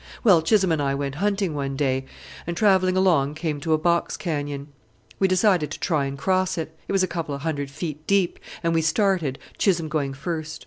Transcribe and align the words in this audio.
Well, 0.23 0.41
Chisholm 0.41 0.71
and 0.71 0.81
I 0.81 0.95
went 0.95 1.13
hunting 1.21 1.53
one 1.53 1.75
day, 1.75 2.07
and, 2.47 2.57
travelling 2.57 2.97
along, 2.97 3.35
came 3.35 3.59
to 3.59 3.73
a 3.73 3.77
box 3.77 4.17
canyon. 4.17 4.69
We 5.19 5.27
decided 5.27 5.69
to 5.69 5.79
try 5.79 6.05
and 6.05 6.17
cross 6.17 6.57
it; 6.57 6.75
it 6.87 6.91
was 6.91 7.03
a 7.03 7.07
couple 7.07 7.35
of 7.35 7.41
hundred 7.41 7.69
feet 7.69 8.07
deep, 8.07 8.39
and 8.63 8.73
we 8.73 8.81
started, 8.81 9.37
Chisholm 9.59 9.89
going 9.89 10.15
first. 10.15 10.59